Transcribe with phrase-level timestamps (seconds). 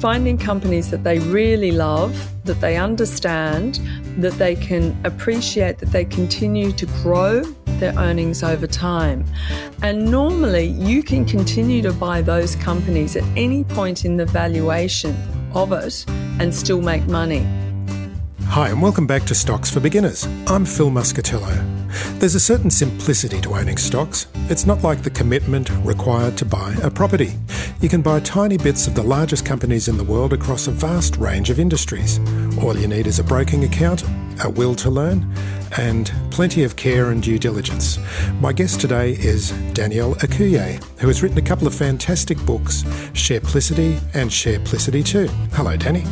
[0.00, 3.80] finding companies that they really love, that they understand,
[4.18, 7.42] that they can appreciate, that they continue to grow
[7.80, 9.24] their earnings over time.
[9.82, 15.16] And normally, you can continue to buy those companies at any point in the valuation
[15.52, 16.04] of it
[16.38, 17.46] and still make money.
[18.44, 20.26] Hi, and welcome back to Stocks for Beginners.
[20.46, 21.78] I'm Phil Muscatello.
[22.18, 24.26] There's a certain simplicity to owning stocks.
[24.48, 27.34] It's not like the commitment required to buy a property.
[27.80, 31.16] You can buy tiny bits of the largest companies in the world across a vast
[31.16, 32.18] range of industries.
[32.60, 34.02] All you need is a broking account,
[34.42, 35.32] a will to learn,
[35.76, 38.00] and plenty of care and due diligence.
[38.40, 44.00] My guest today is Danielle Ecuyer, who has written a couple of fantastic books, Shareplicity
[44.12, 45.28] and Shareplicity 2.
[45.54, 46.02] Hello, Danny.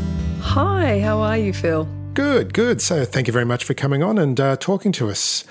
[0.43, 1.89] Hi, how are you, Phil?
[2.15, 2.81] Good, good.
[2.81, 5.43] So thank you very much for coming on and uh, talking to us.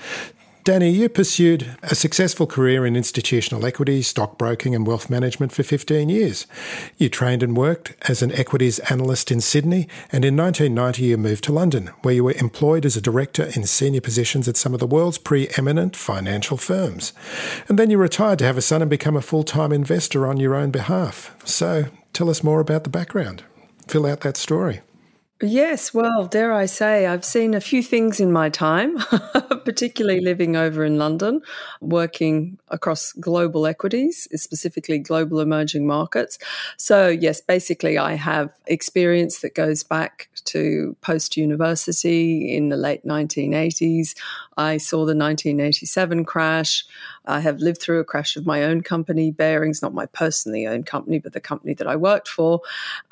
[0.66, 6.08] Danny, you pursued a successful career in institutional equity, stockbroking, and wealth management for 15
[6.08, 6.44] years.
[6.96, 11.44] You trained and worked as an equities analyst in Sydney, and in 1990 you moved
[11.44, 14.80] to London, where you were employed as a director in senior positions at some of
[14.80, 17.12] the world's preeminent financial firms.
[17.68, 20.36] And then you retired to have a son and become a full time investor on
[20.36, 21.36] your own behalf.
[21.44, 23.44] So tell us more about the background.
[23.86, 24.80] Fill out that story.
[25.42, 28.96] Yes, well, dare I say, I've seen a few things in my time,
[29.66, 31.42] particularly living over in London,
[31.82, 36.38] working across global equities, specifically global emerging markets.
[36.78, 43.04] So, yes, basically, I have experience that goes back to post university in the late
[43.04, 44.14] 1980s.
[44.56, 46.86] I saw the 1987 crash.
[47.26, 50.86] I have lived through a crash of my own company, Barings, not my personally owned
[50.86, 52.62] company, but the company that I worked for.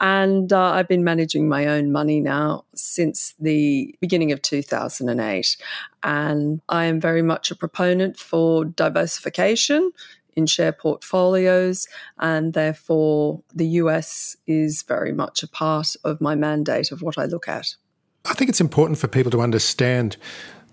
[0.01, 5.57] And uh, I've been managing my own money now since the beginning of 2008.
[6.03, 9.93] And I am very much a proponent for diversification
[10.37, 11.87] in share portfolios,
[12.19, 17.27] and therefore the US is very much a part of my mandate of what I
[17.27, 17.77] look at.
[18.25, 20.17] I think it's important for people to understand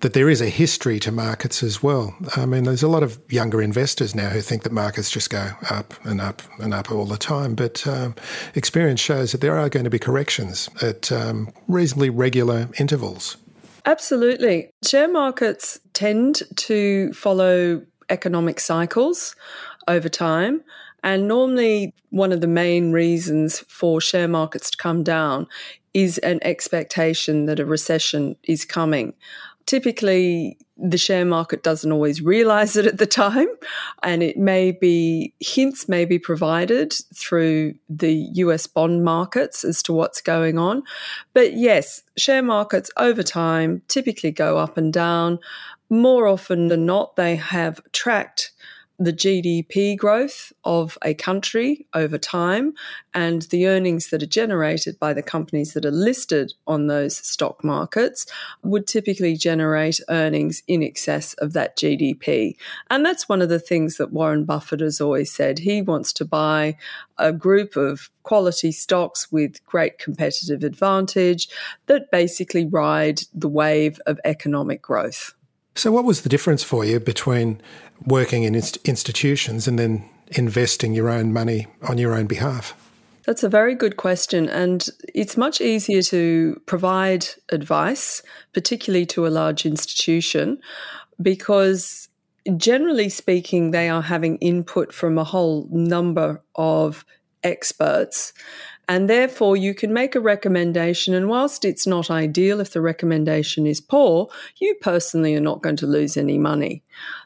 [0.01, 2.15] that there is a history to markets as well.
[2.35, 5.49] I mean, there's a lot of younger investors now who think that markets just go
[5.69, 7.55] up and up and up all the time.
[7.55, 8.15] But um,
[8.55, 13.37] experience shows that there are going to be corrections at um, reasonably regular intervals.
[13.85, 14.71] Absolutely.
[14.83, 19.35] Share markets tend to follow economic cycles
[19.87, 20.63] over time.
[21.03, 25.47] And normally, one of the main reasons for share markets to come down
[25.93, 29.13] is an expectation that a recession is coming
[29.65, 33.47] typically the share market doesn't always realize it at the time
[34.01, 39.93] and it may be hints may be provided through the US bond markets as to
[39.93, 40.83] what's going on.
[41.33, 45.39] But yes share markets over time typically go up and down.
[45.89, 48.50] More often than not they have tracked
[49.03, 52.73] the GDP growth of a country over time
[53.15, 57.63] and the earnings that are generated by the companies that are listed on those stock
[57.63, 58.27] markets
[58.61, 62.55] would typically generate earnings in excess of that GDP.
[62.91, 65.59] And that's one of the things that Warren Buffett has always said.
[65.59, 66.77] He wants to buy
[67.17, 71.49] a group of quality stocks with great competitive advantage
[71.87, 75.33] that basically ride the wave of economic growth.
[75.75, 77.61] So, what was the difference for you between
[78.05, 82.73] working in inst- institutions and then investing your own money on your own behalf?
[83.25, 84.49] That's a very good question.
[84.49, 88.21] And it's much easier to provide advice,
[88.53, 90.59] particularly to a large institution,
[91.21, 92.09] because
[92.57, 97.05] generally speaking, they are having input from a whole number of
[97.43, 98.33] experts.
[98.87, 101.13] And therefore, you can make a recommendation.
[101.13, 105.77] And whilst it's not ideal if the recommendation is poor, you personally are not going
[105.77, 106.83] to lose any money.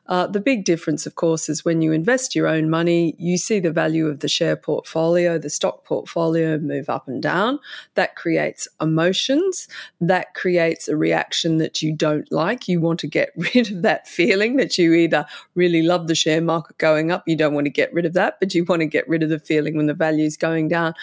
[0.07, 3.60] Uh, the big difference, of course, is when you invest your own money, you see
[3.60, 7.60] the value of the share portfolio, the stock portfolio move up and down.
[7.96, 9.68] That creates emotions.
[10.00, 12.68] That creates a reaction that you don't like.
[12.68, 15.25] You want to get rid of that feeling that you either
[15.56, 18.40] really love the share market going up, you don't want to get rid of that,
[18.40, 20.94] but you want to get rid of the feeling when the value is going down.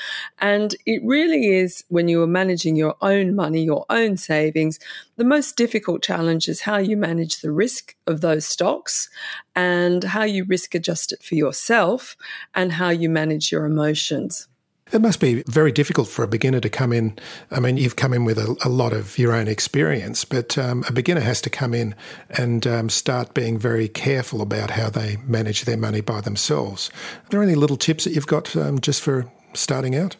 [0.42, 4.80] And it really is when you are managing your own money, your own savings,
[5.16, 9.08] the most difficult challenge is how you manage the risk of those stocks
[9.54, 12.16] and how you risk adjust it for yourself
[12.56, 14.48] and how you manage your emotions.
[14.92, 17.16] It must be very difficult for a beginner to come in.
[17.52, 20.84] I mean, you've come in with a, a lot of your own experience, but um,
[20.88, 21.94] a beginner has to come in
[22.30, 26.90] and um, start being very careful about how they manage their money by themselves.
[27.24, 30.16] Are there any little tips that you've got um, just for starting out?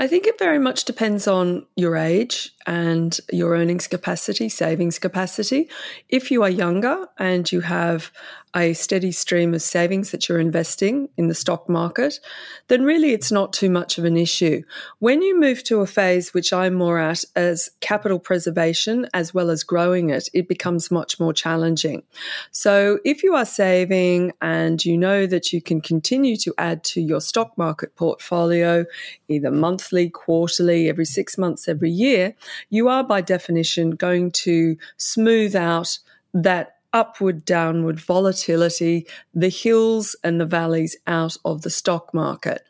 [0.00, 5.68] I think it very much depends on your age and your earnings capacity, savings capacity.
[6.08, 8.12] If you are younger and you have
[8.54, 12.20] a steady stream of savings that you're investing in the stock market,
[12.68, 14.62] then really it's not too much of an issue.
[14.98, 19.50] When you move to a phase which I'm more at as capital preservation as well
[19.50, 22.02] as growing it, it becomes much more challenging.
[22.50, 27.00] So if you are saving and you know that you can continue to add to
[27.00, 28.84] your stock market portfolio,
[29.28, 32.34] either monthly, quarterly, every six months, every year,
[32.70, 35.98] you are by definition going to smooth out
[36.34, 42.62] that upward, downward volatility, the hills and the valleys out of the stock market.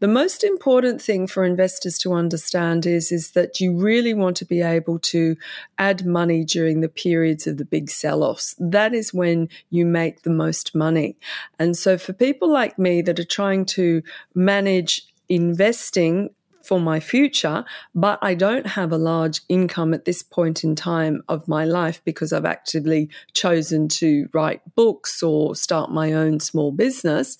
[0.00, 4.46] The most important thing for investors to understand is, is that you really want to
[4.46, 5.36] be able to
[5.76, 8.54] add money during the periods of the big sell offs.
[8.58, 11.18] That is when you make the most money.
[11.58, 14.02] And so for people like me that are trying to
[14.34, 16.30] manage investing
[16.62, 17.64] for my future,
[17.94, 22.02] but I don't have a large income at this point in time of my life
[22.04, 27.38] because I've actively chosen to write books or start my own small business.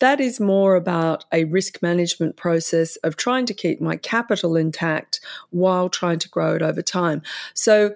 [0.00, 5.20] That is more about a risk management process of trying to keep my capital intact
[5.50, 7.22] while trying to grow it over time.
[7.54, 7.94] So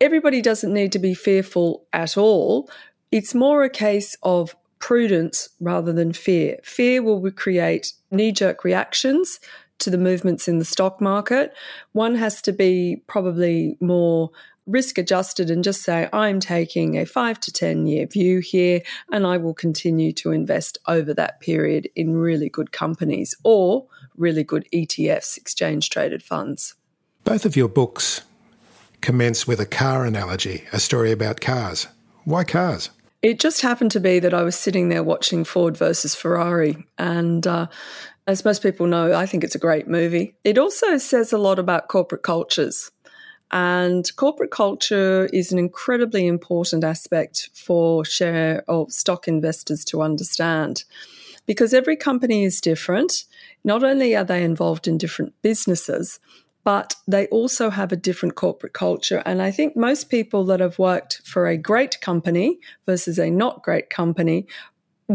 [0.00, 2.70] everybody doesn't need to be fearful at all.
[3.12, 6.58] It's more a case of prudence rather than fear.
[6.64, 9.38] Fear will create knee jerk reactions
[9.80, 11.54] to the movements in the stock market.
[11.92, 14.30] One has to be probably more
[14.66, 19.26] risk adjusted and just say, I'm taking a five to 10 year view here and
[19.26, 23.86] I will continue to invest over that period in really good companies or
[24.16, 26.74] really good ETFs, exchange traded funds.
[27.24, 28.22] Both of your books
[29.00, 31.86] commence with a car analogy, a story about cars.
[32.24, 32.90] Why cars?
[33.22, 37.46] It just happened to be that I was sitting there watching Ford versus Ferrari, and
[37.46, 37.66] uh,
[38.26, 40.34] as most people know, I think it's a great movie.
[40.44, 42.90] It also says a lot about corporate cultures.
[43.52, 50.84] And corporate culture is an incredibly important aspect for share or stock investors to understand
[51.46, 53.24] because every company is different.
[53.64, 56.20] Not only are they involved in different businesses,
[56.62, 59.22] but they also have a different corporate culture.
[59.24, 63.62] And I think most people that have worked for a great company versus a not
[63.62, 64.46] great company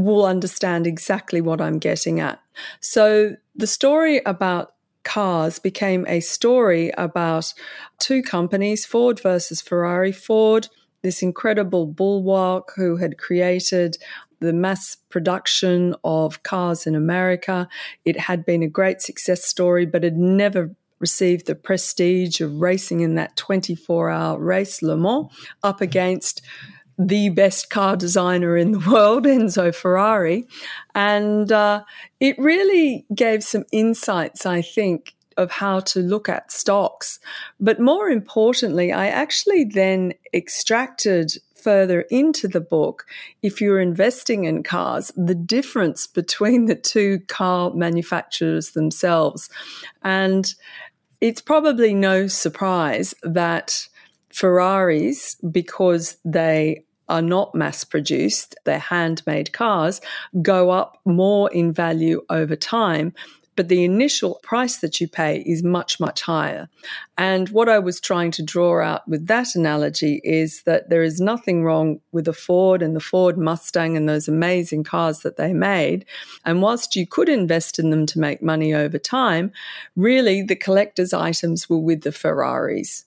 [0.01, 2.39] will understand exactly what I'm getting at.
[2.81, 7.53] So the story about cars became a story about
[7.99, 10.11] two companies, Ford versus Ferrari.
[10.11, 10.67] Ford,
[11.01, 13.97] this incredible bulwark who had created
[14.41, 17.69] the mass production of cars in America.
[18.03, 22.99] It had been a great success story, but had never received the prestige of racing
[22.99, 25.27] in that 24 hour race, Le Mans,
[25.63, 26.41] up against
[26.97, 30.47] the best car designer in the world, Enzo Ferrari.
[30.93, 31.83] And uh,
[32.19, 37.19] it really gave some insights, I think, of how to look at stocks.
[37.59, 43.07] But more importantly, I actually then extracted further into the book,
[43.41, 49.49] if you're investing in cars, the difference between the two car manufacturers themselves.
[50.03, 50.53] And
[51.21, 53.87] it's probably no surprise that
[54.29, 60.01] Ferraris, because they are not mass produced, they're handmade cars,
[60.41, 63.13] go up more in value over time.
[63.55, 66.67] But the initial price that you pay is much, much higher.
[67.17, 71.21] And what I was trying to draw out with that analogy is that there is
[71.21, 75.53] nothing wrong with the Ford and the Ford Mustang and those amazing cars that they
[75.53, 76.05] made.
[76.43, 79.53] And whilst you could invest in them to make money over time,
[79.95, 83.05] really the collector's items were with the Ferraris.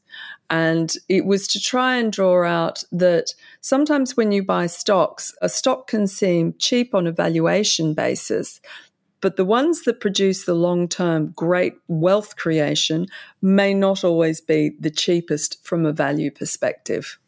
[0.51, 5.49] And it was to try and draw out that sometimes when you buy stocks, a
[5.49, 8.61] stock can seem cheap on a valuation basis,
[9.21, 13.07] but the ones that produce the long term great wealth creation
[13.43, 17.19] may not always be the cheapest from a value perspective.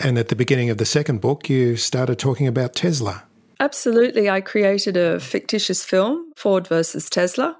[0.00, 3.24] And at the beginning of the second book, you started talking about Tesla.
[3.62, 4.28] Absolutely.
[4.28, 7.56] I created a fictitious film, Ford versus Tesla.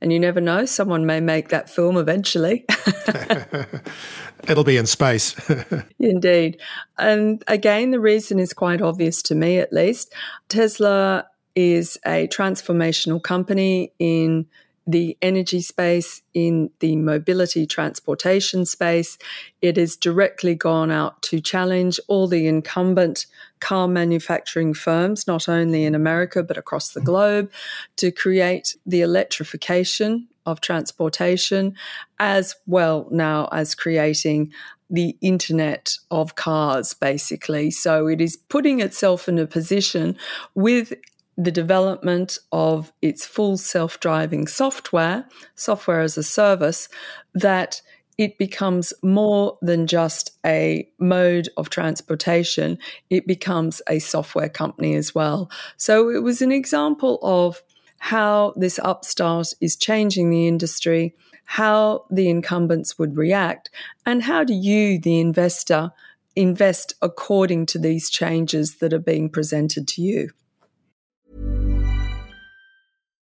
[0.00, 2.64] And you never know, someone may make that film eventually.
[4.48, 5.34] It'll be in space.
[5.98, 6.60] Indeed.
[6.98, 10.14] And again, the reason is quite obvious to me at least.
[10.48, 11.26] Tesla
[11.56, 14.46] is a transformational company in
[14.90, 19.18] the energy space, in the mobility transportation space.
[19.60, 23.26] It has directly gone out to challenge all the incumbent
[23.60, 27.50] car manufacturing firms, not only in America, but across the globe,
[27.96, 31.74] to create the electrification of transportation,
[32.18, 34.52] as well now as creating
[34.88, 37.70] the internet of cars, basically.
[37.70, 40.16] So it is putting itself in a position
[40.54, 40.94] with
[41.42, 46.88] the development of its full self driving software, software as a service,
[47.34, 47.80] that
[48.18, 52.78] it becomes more than just a mode of transportation.
[53.08, 55.50] It becomes a software company as well.
[55.78, 57.62] So it was an example of
[57.96, 63.70] how this upstart is changing the industry, how the incumbents would react,
[64.04, 65.90] and how do you, the investor,
[66.36, 70.30] invest according to these changes that are being presented to you.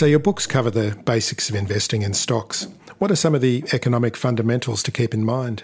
[0.00, 2.66] So, your books cover the basics of investing in stocks.
[2.96, 5.62] What are some of the economic fundamentals to keep in mind?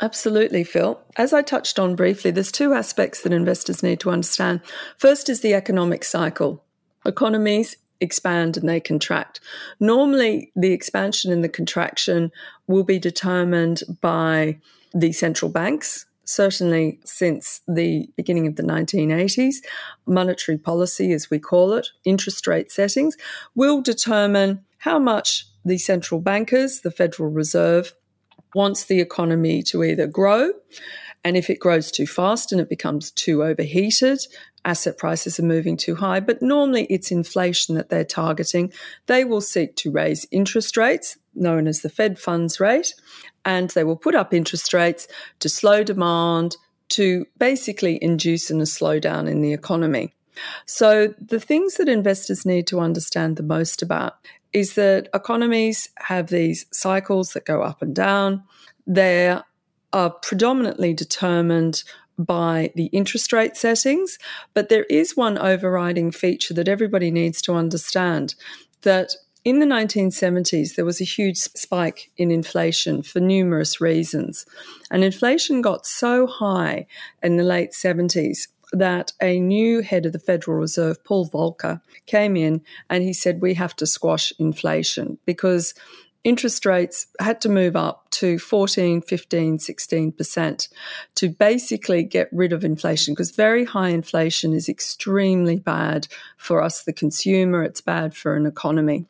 [0.00, 1.00] Absolutely, Phil.
[1.16, 4.60] As I touched on briefly, there's two aspects that investors need to understand.
[4.98, 6.62] First is the economic cycle.
[7.04, 9.40] Economies expand and they contract.
[9.80, 12.30] Normally, the expansion and the contraction
[12.68, 14.60] will be determined by
[14.94, 19.56] the central banks certainly since the beginning of the 1980s,
[20.06, 23.16] monetary policy, as we call it, interest rate settings,
[23.54, 27.94] will determine how much the central bankers, the Federal Reserve,
[28.54, 30.52] wants the economy to either grow.
[31.24, 34.20] And if it grows too fast and it becomes too overheated,
[34.64, 36.20] asset prices are moving too high.
[36.20, 38.72] But normally it's inflation that they're targeting.
[39.06, 42.94] They will seek to raise interest rates, known as the Fed funds rate,
[43.44, 45.06] and they will put up interest rates
[45.40, 46.56] to slow demand,
[46.88, 50.14] to basically induce in a slowdown in the economy.
[50.66, 54.14] So, the things that investors need to understand the most about
[54.52, 58.44] is that economies have these cycles that go up and down.
[58.86, 59.38] They
[59.92, 61.82] are predominantly determined
[62.18, 64.18] by the interest rate settings,
[64.54, 68.34] but there is one overriding feature that everybody needs to understand
[68.82, 69.14] that
[69.46, 74.44] in the 1970s, there was a huge spike in inflation for numerous reasons.
[74.90, 76.88] And inflation got so high
[77.22, 82.36] in the late 70s that a new head of the Federal Reserve, Paul Volcker, came
[82.36, 82.60] in
[82.90, 85.74] and he said, We have to squash inflation because
[86.24, 90.68] interest rates had to move up to 14, 15, 16%
[91.14, 96.82] to basically get rid of inflation because very high inflation is extremely bad for us,
[96.82, 99.06] the consumer, it's bad for an economy.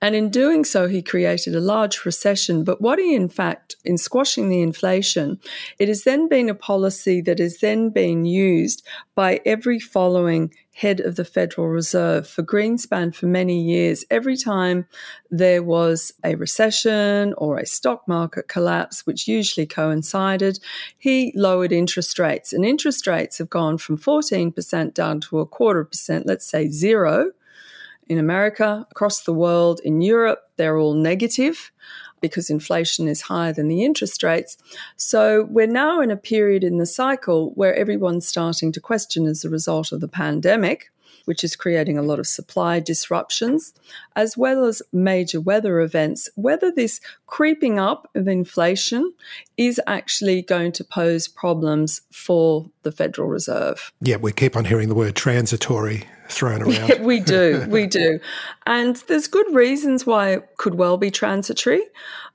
[0.00, 2.64] And in doing so, he created a large recession.
[2.64, 5.40] But what he, in fact, in squashing the inflation,
[5.78, 11.00] it has then been a policy that has then been used by every following head
[11.00, 14.04] of the Federal Reserve for Greenspan for many years.
[14.12, 14.86] Every time
[15.28, 20.60] there was a recession or a stock market collapse, which usually coincided,
[20.96, 22.52] he lowered interest rates.
[22.52, 27.32] And interest rates have gone from 14% down to a quarter percent, let's say zero
[28.08, 31.70] in America, across the world, in Europe, they're all negative
[32.20, 34.56] because inflation is higher than the interest rates.
[34.96, 39.44] So we're now in a period in the cycle where everyone's starting to question as
[39.44, 40.90] a result of the pandemic
[41.28, 43.74] which is creating a lot of supply disruptions,
[44.16, 49.12] as well as major weather events, whether this creeping up of inflation
[49.58, 53.92] is actually going to pose problems for the Federal Reserve.
[54.00, 56.88] Yeah, we keep on hearing the word transitory thrown around.
[56.88, 58.20] Yeah, we do, we do.
[58.66, 61.82] And there's good reasons why it could well be transitory.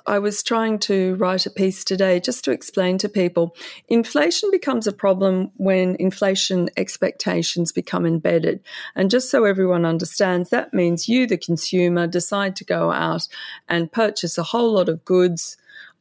[0.05, 3.55] I was trying to write a piece today just to explain to people
[3.87, 8.59] inflation becomes a problem when inflation expectations become embedded.
[8.95, 13.27] And just so everyone understands, that means you, the consumer, decide to go out
[13.69, 15.55] and purchase a whole lot of goods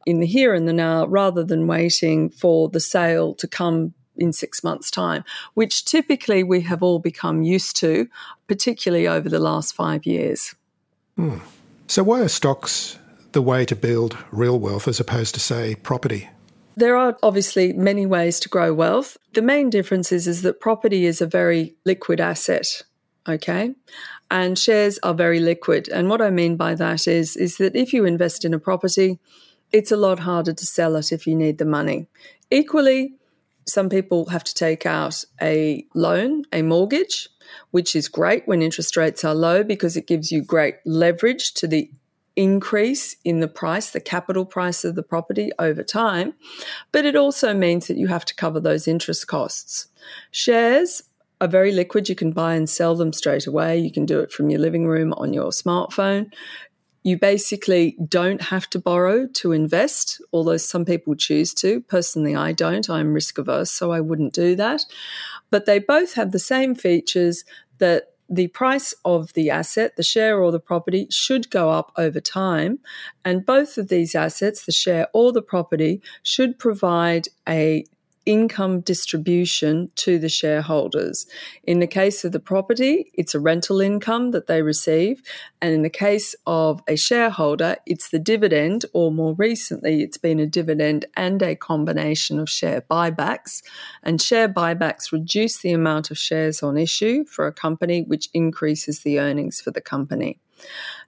[0.05, 4.33] in the here and the now rather than waiting for the sale to come in
[4.33, 8.07] six months' time, which typically we have all become used to,
[8.47, 10.55] particularly over the last five years.
[11.15, 11.39] Hmm.
[11.87, 12.97] So, why are stocks
[13.33, 16.29] the way to build real wealth as opposed to, say, property?
[16.75, 19.17] There are obviously many ways to grow wealth.
[19.33, 22.81] The main difference is, is that property is a very liquid asset,
[23.27, 23.75] okay?
[24.31, 25.87] And shares are very liquid.
[25.89, 29.19] And what I mean by that is, is that if you invest in a property,
[29.71, 32.07] it's a lot harder to sell it if you need the money.
[32.49, 33.13] Equally,
[33.65, 37.29] some people have to take out a loan, a mortgage,
[37.71, 41.67] which is great when interest rates are low because it gives you great leverage to
[41.67, 41.89] the
[42.35, 46.33] increase in the price, the capital price of the property over time.
[46.91, 49.87] But it also means that you have to cover those interest costs.
[50.31, 51.03] Shares
[51.41, 52.09] are very liquid.
[52.09, 53.77] You can buy and sell them straight away.
[53.77, 56.31] You can do it from your living room on your smartphone.
[57.03, 61.81] You basically don't have to borrow to invest, although some people choose to.
[61.81, 62.89] Personally, I don't.
[62.89, 64.85] I'm risk averse, so I wouldn't do that.
[65.49, 67.43] But they both have the same features
[67.79, 72.21] that the price of the asset, the share or the property, should go up over
[72.21, 72.79] time.
[73.25, 77.85] And both of these assets, the share or the property, should provide a
[78.25, 81.25] income distribution to the shareholders.
[81.63, 85.21] In the case of the property, it's a rental income that they receive.
[85.61, 90.39] And in the case of a shareholder, it's the dividend, or more recently, it's been
[90.39, 93.61] a dividend and a combination of share buybacks.
[94.03, 98.99] And share buybacks reduce the amount of shares on issue for a company, which increases
[98.99, 100.39] the earnings for the company.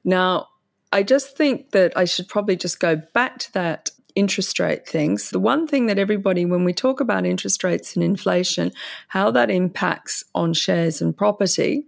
[0.03, 0.49] Now,
[0.91, 5.29] I just think that I should probably just go back to that interest rate things.
[5.29, 8.71] The one thing that everybody, when we talk about interest rates and inflation,
[9.09, 11.85] how that impacts on shares and property.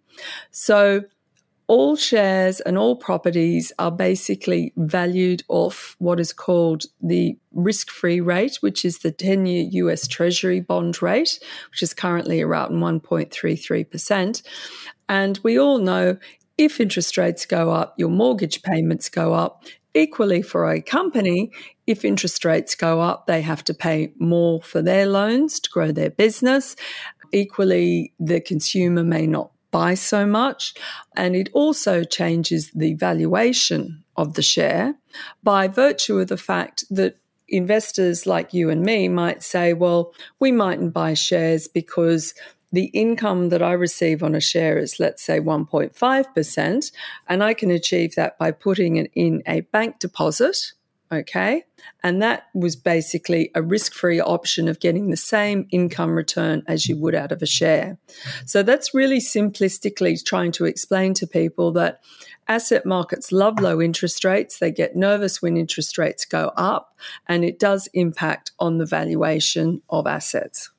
[0.51, 1.03] So,
[1.67, 8.21] all shares and all properties are basically valued off what is called the risk free
[8.21, 14.41] rate, which is the 10 year US Treasury bond rate, which is currently around 1.33%.
[15.09, 16.17] And we all know
[16.57, 19.63] if interest rates go up, your mortgage payments go up.
[19.93, 21.51] Equally, for a company,
[21.87, 25.91] if interest rates go up, they have to pay more for their loans to grow
[25.91, 26.75] their business.
[27.31, 30.73] Equally, the consumer may not buy so much.
[31.15, 34.95] And it also changes the valuation of the share
[35.43, 40.51] by virtue of the fact that investors like you and me might say, well, we
[40.51, 42.33] mightn't buy shares because
[42.71, 46.91] the income that I receive on a share is, let's say, 1.5%,
[47.27, 50.73] and I can achieve that by putting it in a bank deposit.
[51.09, 51.63] Okay.
[52.03, 56.87] And that was basically a risk free option of getting the same income return as
[56.87, 57.97] you would out of a share.
[58.45, 62.01] So that's really simplistically trying to explain to people that
[62.49, 64.59] asset markets love low interest rates.
[64.59, 69.81] They get nervous when interest rates go up, and it does impact on the valuation
[69.89, 70.71] of assets.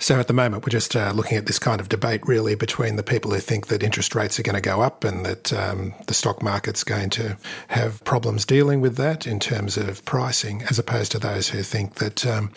[0.00, 2.94] So at the moment, we're just uh, looking at this kind of debate really between
[2.94, 5.92] the people who think that interest rates are going to go up and that um,
[6.06, 10.78] the stock market's going to have problems dealing with that in terms of pricing, as
[10.78, 12.52] opposed to those who think that um,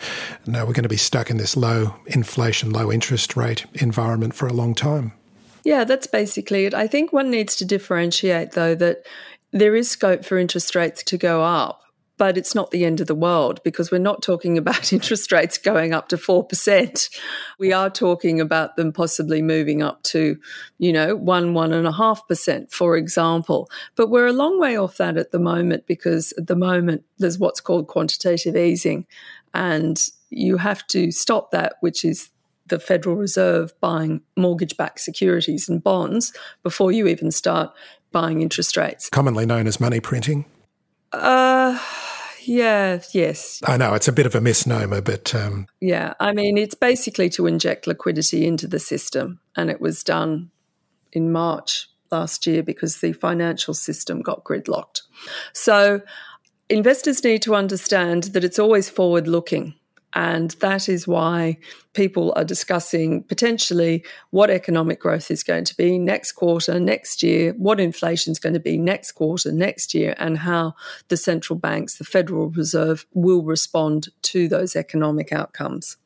[0.46, 4.46] no, we're going to be stuck in this low inflation, low interest rate environment for
[4.46, 5.12] a long time.
[5.64, 6.74] Yeah, that's basically it.
[6.74, 9.04] I think one needs to differentiate though that
[9.50, 11.81] there is scope for interest rates to go up
[12.22, 15.58] but it's not the end of the world because we're not talking about interest rates
[15.58, 17.18] going up to 4%.
[17.58, 20.38] We are talking about them possibly moving up to,
[20.78, 23.68] you know, one, one and a half percent, for example.
[23.96, 27.40] But we're a long way off that at the moment because at the moment there's
[27.40, 29.04] what's called quantitative easing.
[29.52, 32.30] And you have to stop that, which is
[32.68, 36.32] the Federal Reserve buying mortgage backed securities and bonds
[36.62, 37.74] before you even start
[38.12, 39.10] buying interest rates.
[39.10, 40.44] Commonly known as money printing.
[41.12, 41.78] Uh,
[42.44, 43.60] yeah, yes.
[43.64, 45.34] I know it's a bit of a misnomer, but.
[45.34, 45.66] Um...
[45.80, 49.40] Yeah, I mean, it's basically to inject liquidity into the system.
[49.56, 50.50] And it was done
[51.12, 55.02] in March last year because the financial system got gridlocked.
[55.52, 56.00] So
[56.68, 59.74] investors need to understand that it's always forward looking.
[60.14, 61.58] And that is why
[61.94, 67.54] people are discussing potentially what economic growth is going to be next quarter, next year,
[67.56, 70.74] what inflation is going to be next quarter, next year, and how
[71.08, 75.96] the central banks, the Federal Reserve, will respond to those economic outcomes.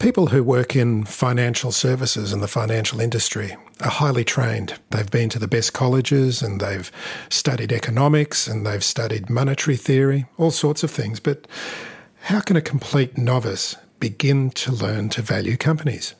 [0.00, 4.74] People who work in financial services and the financial industry are highly trained.
[4.90, 6.90] They've been to the best colleges and they've
[7.30, 11.20] studied economics and they've studied monetary theory, all sorts of things.
[11.20, 11.46] But
[12.24, 16.14] how can a complete novice begin to learn to value companies?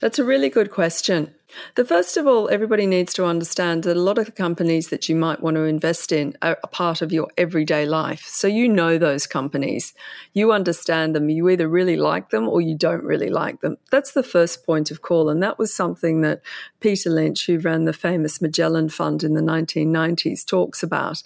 [0.00, 1.34] That's a really good question.
[1.74, 5.08] The first of all, everybody needs to understand that a lot of the companies that
[5.08, 8.24] you might want to invest in are a part of your everyday life.
[8.26, 9.94] So you know those companies.
[10.32, 11.28] You understand them.
[11.28, 13.76] You either really like them or you don't really like them.
[13.90, 15.28] That's the first point of call.
[15.28, 16.42] And that was something that
[16.80, 21.22] Peter Lynch, who ran the famous Magellan Fund in the 1990s, talks about.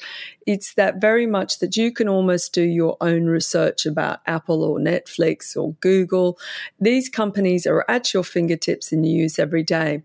[0.46, 4.78] It's that very much that you can almost do your own research about Apple or
[4.78, 6.38] Netflix or Google.
[6.80, 10.02] These companies are at your fingertips and you use every day.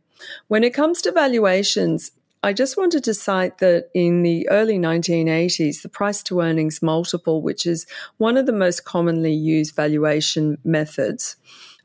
[0.48, 2.12] When it comes to valuations,
[2.44, 7.42] I just wanted to cite that in the early 1980s, the price to earnings multiple,
[7.42, 11.38] which is one of the most commonly used valuation methods,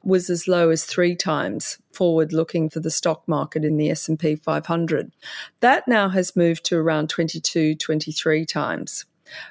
[0.03, 4.37] was as low as three times forward looking for the stock market in the S&P
[4.37, 5.13] 500.
[5.61, 9.05] That now has moved to around 22, 23 times.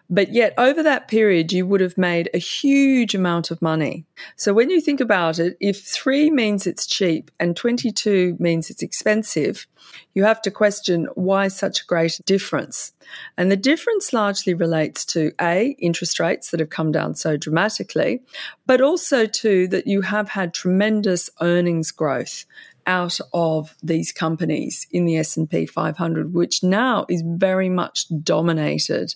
[0.10, 4.06] But yet, over that period, you would have made a huge amount of money.
[4.36, 8.84] So, when you think about it, if three means it's cheap and 22 means it's
[8.84, 9.68] expensive,
[10.14, 12.92] you have to question why such a great difference.
[13.38, 18.22] And the difference largely relates to A, interest rates that have come down so dramatically,
[18.66, 22.46] but also to that you have had tremendous earnings growth
[22.90, 29.14] out of these companies in the S&P 500 which now is very much dominated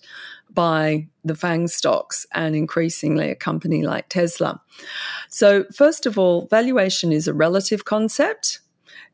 [0.54, 4.62] by the FANG stocks and increasingly a company like Tesla.
[5.28, 8.60] So first of all, valuation is a relative concept.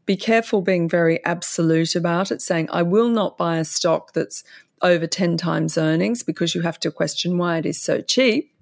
[0.06, 4.44] Be careful being very absolute about it, saying, I will not buy a stock that's
[4.82, 8.54] over 10 times earnings because you have to question why it is so cheap.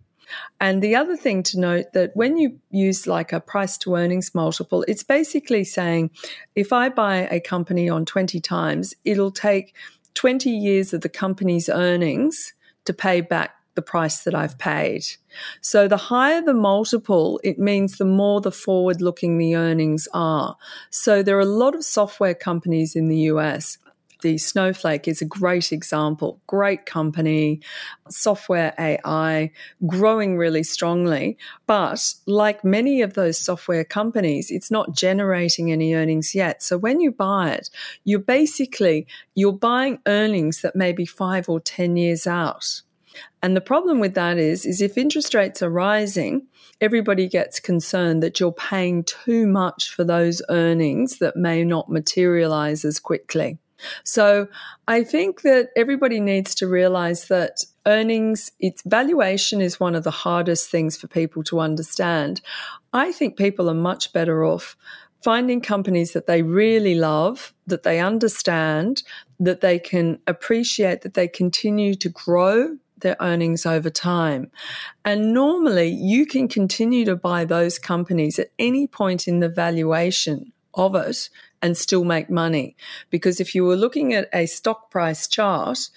[0.60, 4.34] And the other thing to note that when you use like a price to earnings
[4.34, 6.12] multiple, it's basically saying
[6.56, 9.76] if I buy a company on 20 times, it'll take
[10.16, 12.54] 20 years of the company's earnings
[12.86, 15.06] to pay back the price that I've paid.
[15.62, 20.58] So the higher the multiple, it means the more the forward looking the earnings are.
[20.90, 23.78] So there are a lot of software companies in the US
[24.22, 26.42] the Snowflake is a great example.
[26.48, 27.62] Great company,
[28.10, 29.52] software AI,
[29.86, 31.38] growing really strongly.
[31.66, 36.64] But like many of those software companies, it's not generating any earnings yet.
[36.64, 37.70] So when you buy it,
[38.04, 42.82] you're basically, you're buying earnings that may be five or 10 years out.
[43.42, 46.48] And the problem with that is, is if interest rates are rising,
[46.82, 52.86] everybody gets concerned that you're paying too much for those earnings that may not materialize
[52.86, 53.58] as quickly.
[54.04, 54.48] So
[54.88, 60.12] I think that everybody needs to realize that earnings, its valuation is one of the
[60.12, 62.42] hardest things for people to understand.
[62.94, 64.76] I think people are much better off
[65.24, 69.04] finding companies that they really love, that they understand,
[69.40, 74.52] that they can appreciate, that they continue to grow their earnings over time.
[75.06, 80.52] And normally you can continue to buy those companies at any point in the valuation
[80.74, 81.30] of it
[81.62, 82.76] and still make money.
[83.10, 85.90] Because if you were looking at a stock price chart,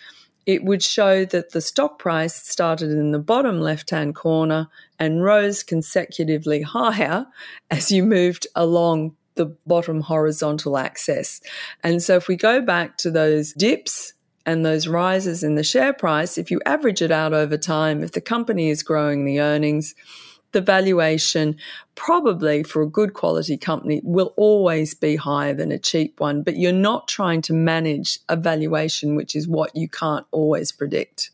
[0.47, 4.69] it would show that the stock price started in the bottom left hand corner
[4.99, 7.27] and rose consecutively higher
[7.71, 11.41] as you moved along the bottom horizontal axis.
[11.83, 14.13] And so if we go back to those dips
[14.45, 18.13] and those rises in the share price, if you average it out over time, if
[18.13, 19.95] the company is growing the earnings,
[20.53, 21.57] the valuation
[21.95, 26.57] probably for a good quality company will always be higher than a cheap one, but
[26.57, 31.31] you're not trying to manage a valuation, which is what you can't always predict.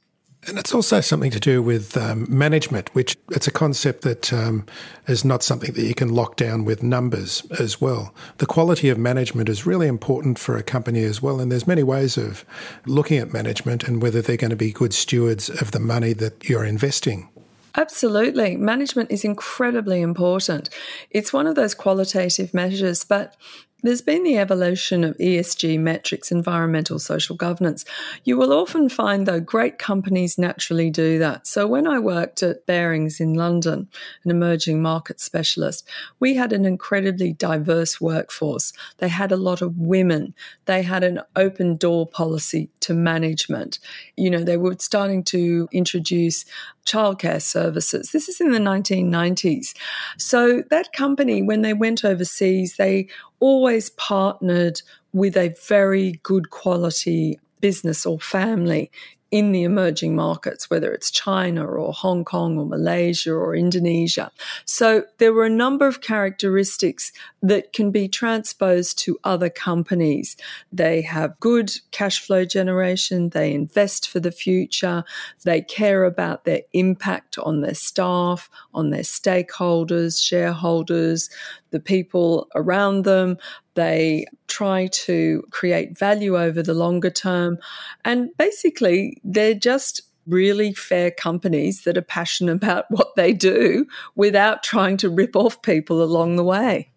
[0.48, 4.64] And it's also something to do with um, management, which it's a concept that um,
[5.09, 8.14] is not something that you can lock down with numbers as well.
[8.38, 11.83] The quality of management is really important for a company as well, and there's many
[11.83, 12.44] ways of
[12.87, 16.48] looking at management and whether they're going to be good stewards of the money that
[16.48, 17.29] you're investing.
[17.77, 18.57] Absolutely.
[18.57, 20.71] Management is incredibly important.
[21.11, 23.37] It's one of those qualitative measures, but
[23.83, 27.85] there's been the evolution of ESG metrics, environmental social governance.
[28.25, 31.47] You will often find, though, great companies naturally do that.
[31.47, 33.89] So when I worked at Barings in London,
[34.25, 35.87] an emerging market specialist,
[36.19, 38.73] we had an incredibly diverse workforce.
[38.97, 40.35] They had a lot of women.
[40.65, 43.79] They had an open door policy to management.
[44.17, 46.47] You know, they were starting to introduce
[46.87, 48.11] childcare services.
[48.12, 49.75] This is in the 1990s.
[50.18, 53.09] So that company, when they went overseas, they
[53.40, 54.81] always partnered
[55.12, 58.90] with a very good quality business or family
[59.31, 64.31] in the emerging markets, whether it's China or Hong Kong or Malaysia or Indonesia.
[64.65, 67.12] So there were a number of characteristics
[67.43, 70.37] that can be transposed to other companies.
[70.73, 73.31] They have good cash flow generation.
[73.31, 75.03] They invest for the future.
[75.45, 81.31] They care about their impact on their staff, on their stakeholders, shareholders,
[81.71, 83.39] the people around them.
[83.77, 87.59] They try to create value over the longer term.
[88.05, 93.87] And basically, they're just really fair companies that are passionate about what they do
[94.17, 96.91] without trying to rip off people along the way.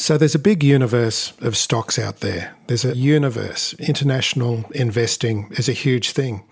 [0.00, 2.54] So there's a big universe of stocks out there.
[2.68, 3.74] There's a universe.
[3.80, 6.44] International investing is a huge thing.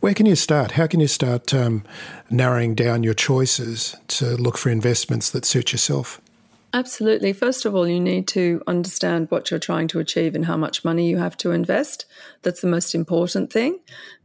[0.00, 0.72] Where can you start?
[0.72, 1.84] How can you start um,
[2.28, 6.20] narrowing down your choices to look for investments that suit yourself?
[6.74, 7.32] Absolutely.
[7.32, 10.84] First of all, you need to understand what you're trying to achieve and how much
[10.84, 12.04] money you have to invest.
[12.42, 13.80] That's the most important thing.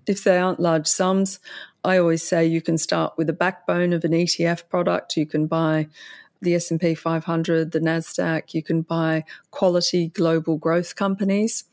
[0.05, 1.39] If they aren't large sums,
[1.85, 5.15] I always say you can start with a backbone of an ETF product.
[5.15, 5.87] You can buy
[6.43, 11.63] the S&P 500, the Nasdaq, you can buy quality global growth companies.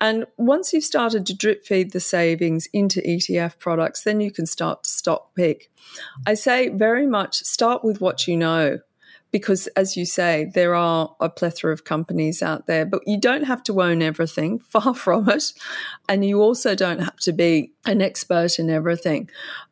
[0.00, 4.46] And once you've started to drip feed the savings into ETF products, then you can
[4.46, 5.70] start to stock pick.
[6.26, 8.80] I say very much start with what you know
[9.30, 13.44] because as you say there are a plethora of companies out there but you don't
[13.44, 15.52] have to own everything far from it.
[16.08, 19.30] And you also don't have to be an expert in everything.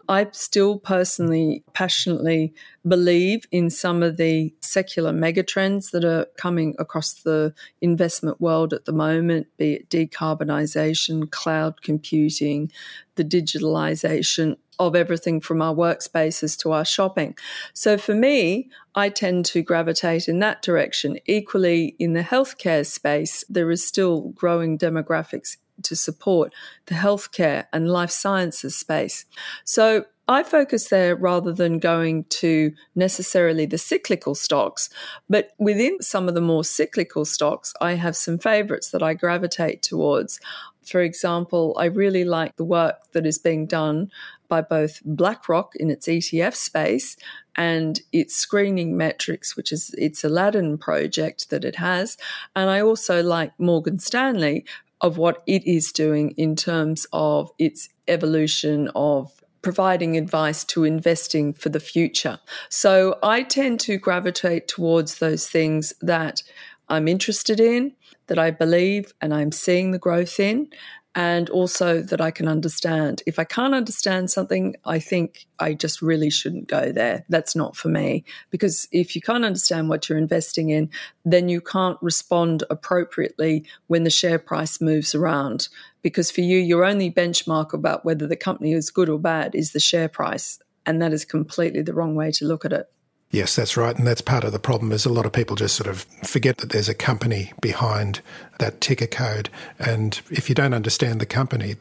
[0.09, 2.55] I still personally passionately
[2.87, 8.85] believe in some of the secular megatrends that are coming across the investment world at
[8.85, 12.71] the moment, be it decarbonisation, cloud computing,
[13.17, 17.37] the digitalisation of everything from our workspaces to our shopping.
[17.73, 21.19] So for me, I tend to gravitate in that direction.
[21.27, 26.53] Equally, in the healthcare space, there is still growing demographics to support
[26.87, 29.27] the healthcare and life sciences space.
[29.65, 34.91] So I focus there rather than going to necessarily the cyclical stocks.
[35.29, 39.83] But within some of the more cyclical stocks, I have some favorites that I gravitate
[39.83, 40.41] towards.
[40.87, 44.11] For example, I really like the work that is being done
[44.49, 47.17] by both BlackRock in its ETF space
[47.57, 52.17] and its screening metrics, which is its Aladdin project that it has.
[52.55, 54.65] And I also like Morgan Stanley
[55.01, 61.53] of what it is doing in terms of its evolution of providing advice to investing
[61.53, 62.39] for the future.
[62.69, 66.43] So I tend to gravitate towards those things that
[66.89, 67.93] I'm interested in,
[68.27, 70.69] that I believe and I'm seeing the growth in,
[71.15, 73.23] and also that I can understand.
[73.27, 77.25] If I can't understand something, I think I just really shouldn't go there.
[77.31, 78.23] That's not for me.
[78.51, 80.91] Because if you can't understand what you're investing in,
[81.25, 85.69] then you can't respond appropriately when the share price moves around.
[86.03, 89.73] Because for you, your only benchmark about whether the company is good or bad is
[89.73, 90.59] the share price.
[90.85, 92.91] And that is completely the wrong way to look at it.
[93.31, 93.97] Yes, that's right.
[93.97, 96.59] And that's part of the problem is a lot of people just sort of forget
[96.59, 98.21] that there's a company behind
[98.61, 99.51] that ticker code.
[99.79, 101.77] And if you don't understand the company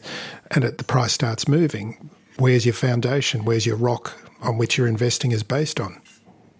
[0.52, 3.46] and it, the price starts moving, where's your foundation?
[3.46, 6.02] Where's your rock on which your investing is based on?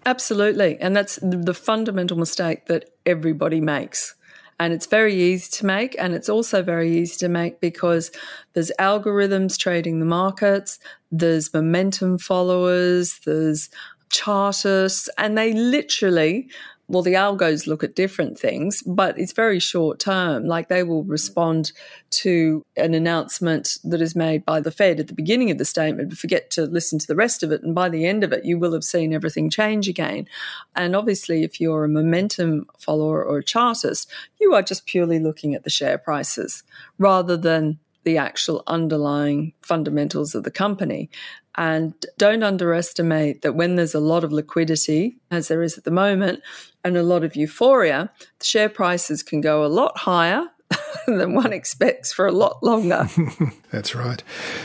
[0.06, 0.78] Absolutely.
[0.80, 4.14] And that's the fundamental mistake that everybody makes.
[4.58, 5.96] And it's very easy to make.
[5.98, 8.10] And it's also very easy to make because
[8.54, 10.78] there's algorithms trading the markets,
[11.10, 13.68] there's momentum followers, there's
[14.16, 16.48] chartists, and they literally
[16.88, 20.46] well, the algos look at different things, but it's very short term.
[20.46, 21.72] Like they will respond
[22.10, 26.10] to an announcement that is made by the Fed at the beginning of the statement,
[26.10, 27.62] but forget to listen to the rest of it.
[27.62, 30.28] And by the end of it, you will have seen everything change again.
[30.76, 34.08] And obviously, if you're a momentum follower or a chartist,
[34.40, 36.62] you are just purely looking at the share prices
[36.98, 41.10] rather than the actual underlying fundamentals of the company.
[41.56, 45.90] And don't underestimate that when there's a lot of liquidity, as there is at the
[45.90, 46.42] moment,
[46.84, 50.46] and a lot of euphoria, the share prices can go a lot higher
[51.06, 53.08] than one expects for a lot longer.
[53.70, 54.22] That's right.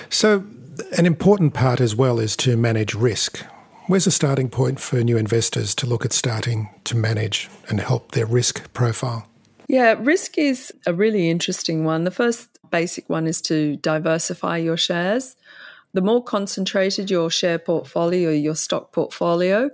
[0.10, 0.44] So,
[0.98, 3.46] an important part as well is to manage risk.
[3.88, 8.12] Where's a starting point for new investors to look at starting to manage and help
[8.12, 9.28] their risk profile?
[9.68, 12.04] Yeah, risk is a really interesting one.
[12.04, 15.36] The first basic one is to diversify your shares
[15.94, 19.70] the more concentrated your share portfolio, your stock portfolio,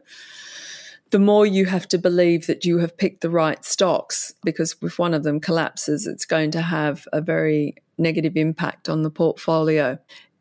[1.12, 5.00] the more you have to believe that you have picked the right stocks because if
[5.00, 9.98] one of them collapses, it's going to have a very negative impact on the portfolio.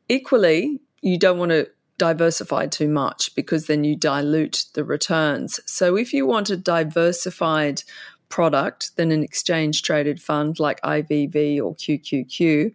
[0.09, 5.61] Equally, you don't want to diversify too much because then you dilute the returns.
[5.67, 7.83] So if you want a diversified
[8.29, 12.73] product than an exchange traded fund like IVV or QQQ,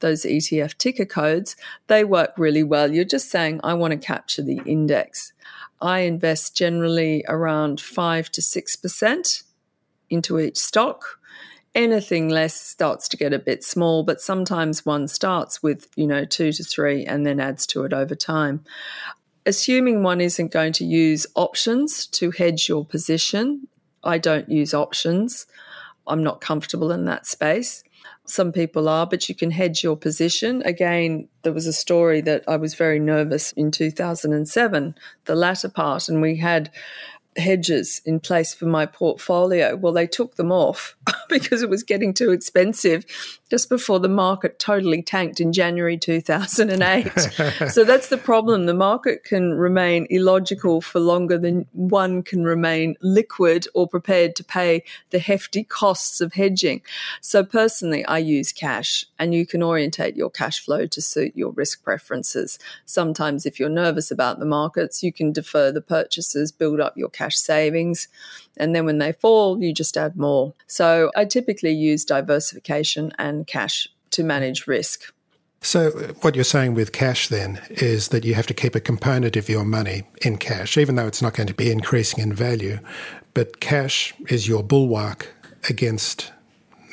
[0.00, 2.92] those ETF ticker codes, they work really well.
[2.92, 5.32] You're just saying, I want to capture the index.
[5.80, 9.42] I invest generally around 5 to 6%
[10.10, 11.18] into each stock.
[11.74, 16.24] Anything less starts to get a bit small, but sometimes one starts with, you know,
[16.24, 18.64] two to three and then adds to it over time
[19.46, 23.68] assuming one isn't going to use options to hedge your position
[24.04, 25.46] I don't use options.
[26.06, 27.82] I'm not comfortable in that space.
[28.26, 30.62] Some people are, but you can hedge your position.
[30.62, 34.94] Again, there was a story that I was very nervous in 2007,
[35.26, 36.70] the latter part, and we had
[37.36, 39.76] hedges in place for my portfolio.
[39.76, 40.96] Well, they took them off
[41.28, 43.04] because it was getting too expensive
[43.50, 47.68] just before the market totally tanked in January 2008.
[47.70, 48.66] so that's the problem.
[48.66, 54.44] The market can remain illogical for longer than one can remain liquid or prepared to
[54.44, 56.82] pay the hefty costs of hedging.
[57.20, 61.52] So personally, I use cash and you can orientate your cash flow to suit your
[61.52, 62.58] risk preferences.
[62.86, 67.08] Sometimes if you're nervous about the markets, you can defer the purchases, build up your
[67.08, 68.08] cash savings,
[68.56, 70.54] and then when they fall, you just add more.
[70.66, 75.12] So I typically use diversification and cash to manage risk.
[75.60, 78.80] So, uh, what you're saying with cash then is that you have to keep a
[78.80, 82.34] component of your money in cash, even though it's not going to be increasing in
[82.34, 82.80] value.
[83.32, 85.34] But cash is your bulwark
[85.70, 86.32] against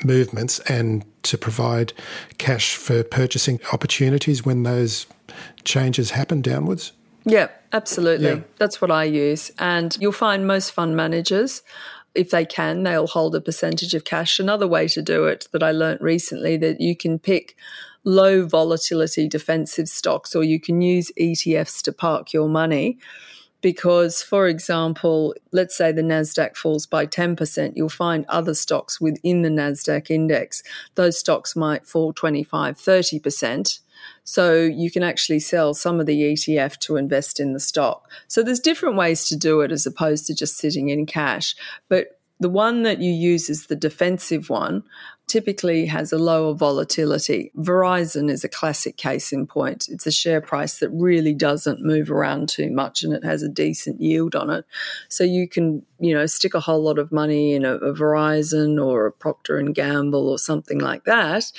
[0.04, 1.92] movements and to provide
[2.38, 5.06] cash for purchasing opportunities when those
[5.64, 6.92] changes happen downwards?
[7.24, 8.26] Yeah, absolutely.
[8.26, 8.40] Yeah.
[8.58, 9.50] That's what I use.
[9.58, 11.62] And you'll find most fund managers,
[12.14, 14.38] if they can, they'll hold a percentage of cash.
[14.38, 17.56] Another way to do it that I learnt recently that you can pick
[18.04, 22.98] low volatility defensive stocks or you can use ETFs to park your money
[23.62, 29.42] because, for example, let's say the NASDAQ falls by 10%, you'll find other stocks within
[29.42, 30.64] the NASDAQ index.
[30.96, 33.78] Those stocks might fall 25, 30%.
[34.24, 38.08] So you can actually sell some of the ETF to invest in the stock.
[38.28, 41.56] So there's different ways to do it as opposed to just sitting in cash.
[41.88, 44.82] But the one that you use is the defensive one
[45.26, 47.50] typically has a lower volatility.
[47.56, 49.88] Verizon is a classic case in point.
[49.88, 53.48] It's a share price that really doesn't move around too much and it has a
[53.48, 54.66] decent yield on it.
[55.08, 58.84] So you can, you know, stick a whole lot of money in a, a Verizon
[58.84, 61.50] or a Procter and Gamble or something like that,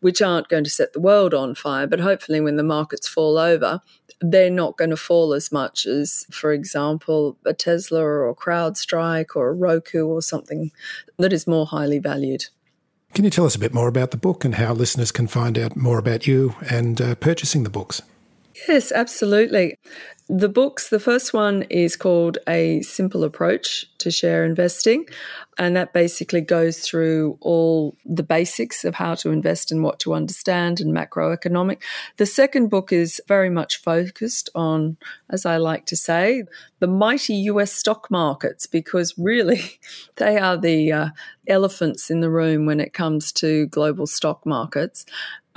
[0.00, 3.38] which aren't going to set the world on fire, but hopefully when the markets fall
[3.38, 3.80] over,
[4.20, 9.50] they're not going to fall as much as, for example, a Tesla or CrowdStrike or
[9.50, 10.72] a Roku or something
[11.18, 12.46] that is more highly valued.
[13.14, 15.58] Can you tell us a bit more about the book and how listeners can find
[15.58, 18.02] out more about you and uh, purchasing the books?
[18.68, 19.76] Yes, absolutely.
[20.32, 25.06] The books, the first one is called A Simple Approach to Share Investing.
[25.58, 30.14] And that basically goes through all the basics of how to invest and what to
[30.14, 31.78] understand and macroeconomic.
[32.18, 34.98] The second book is very much focused on,
[35.30, 36.44] as I like to say,
[36.78, 39.80] the mighty US stock markets, because really
[40.14, 41.08] they are the uh,
[41.48, 45.04] elephants in the room when it comes to global stock markets.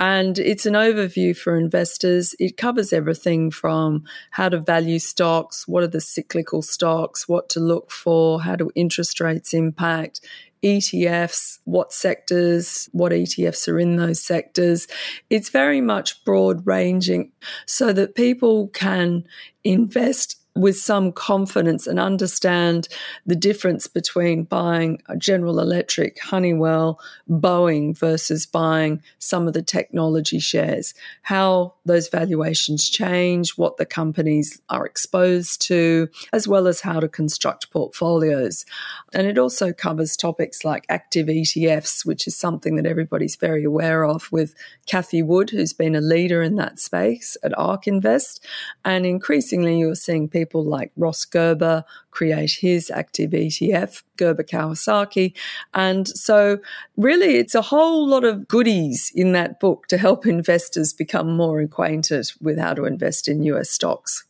[0.00, 2.34] And it's an overview for investors.
[2.40, 7.60] It covers everything from how to value stocks, what are the cyclical stocks, what to
[7.60, 10.20] look for, how do interest rates impact,
[10.64, 14.88] ETFs, what sectors, what ETFs are in those sectors.
[15.28, 17.32] It's very much broad ranging
[17.66, 19.24] so that people can
[19.62, 22.86] invest with some confidence and understand
[23.26, 30.94] the difference between buying General Electric, Honeywell, Boeing versus buying some of the technology shares,
[31.22, 37.08] how those valuations change, what the companies are exposed to, as well as how to
[37.08, 38.64] construct portfolios.
[39.12, 44.04] And it also covers topics like active ETFs, which is something that everybody's very aware
[44.04, 44.54] of with
[44.86, 48.44] Cathie Wood, who's been a leader in that space at ARK Invest.
[48.84, 55.32] And increasingly, you're seeing people people like Ross Gerber create his active ETF, Gerber Kawasaki.
[55.72, 56.58] And so,
[56.96, 61.60] really, it's a whole lot of goodies in that book to help investors become more
[61.60, 64.24] acquainted with how to invest in US stocks.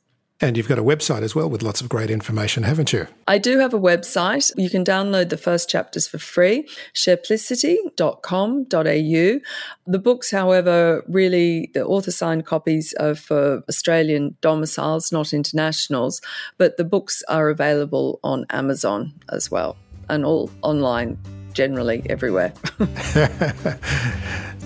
[0.44, 3.06] And you've got a website as well with lots of great information, haven't you?
[3.26, 4.52] I do have a website.
[4.58, 9.40] You can download the first chapters for free, shareplicity.com.au.
[9.86, 16.20] The books, however, really, the author signed copies are for Australian domiciles, not internationals,
[16.58, 19.78] but the books are available on Amazon as well
[20.10, 21.16] and all online
[21.54, 22.52] generally everywhere.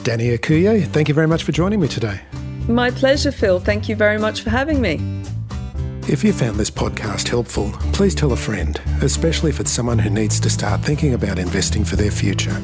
[0.03, 2.21] Danny Ecuyer, thank you very much for joining me today.
[2.67, 3.61] My pleasure, Phil.
[3.61, 4.99] Thank you very much for having me.
[6.09, 10.09] If you found this podcast helpful, please tell a friend, especially if it's someone who
[10.09, 12.63] needs to start thinking about investing for their future.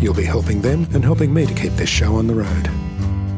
[0.00, 2.83] You'll be helping them and helping me to keep this show on the road.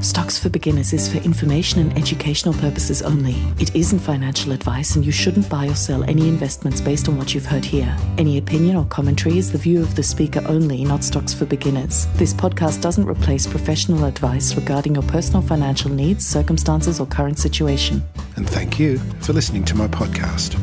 [0.07, 3.35] Stocks for Beginners is for information and educational purposes only.
[3.59, 7.35] It isn't financial advice, and you shouldn't buy or sell any investments based on what
[7.35, 7.95] you've heard here.
[8.17, 12.07] Any opinion or commentary is the view of the speaker only, not Stocks for Beginners.
[12.15, 18.01] This podcast doesn't replace professional advice regarding your personal financial needs, circumstances, or current situation.
[18.37, 20.55] And thank you for listening to my podcast.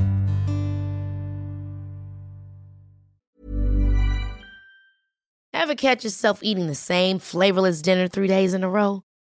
[5.51, 9.03] Ever catch yourself eating the same flavorless dinner three days in a row?